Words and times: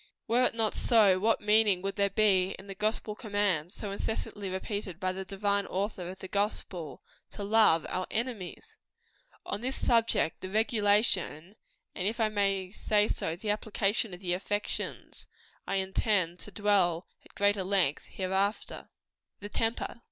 Were 0.27 0.45
it 0.45 0.55
not 0.55 0.73
so, 0.73 1.19
what 1.19 1.41
meaning 1.41 1.83
would 1.83 1.95
there 1.95 2.09
be 2.09 2.55
in 2.57 2.65
the 2.65 2.73
gospel 2.73 3.13
commands 3.13 3.75
so 3.75 3.91
incessantly 3.91 4.49
repeated 4.49 4.99
by 4.99 5.11
the 5.11 5.23
divine 5.23 5.67
Author 5.67 6.09
of 6.09 6.17
the 6.17 6.27
gospel 6.27 7.03
to 7.29 7.43
love 7.43 7.85
our 7.87 8.07
enemies? 8.09 8.77
On 9.45 9.61
this 9.61 9.75
subject 9.75 10.41
the 10.41 10.49
regulation, 10.49 11.55
and 11.93 12.07
if 12.07 12.19
I 12.19 12.29
may 12.29 12.71
so 12.71 13.07
say, 13.07 13.35
the 13.35 13.51
application 13.51 14.11
of 14.11 14.21
the 14.21 14.33
affections 14.33 15.27
I 15.67 15.75
intend 15.75 16.39
to 16.39 16.51
dwell 16.51 17.05
at 17.23 17.35
greater 17.35 17.63
length 17.63 18.05
hereafter. 18.07 18.89
THE 19.39 19.49
TEMPER. 19.49 19.99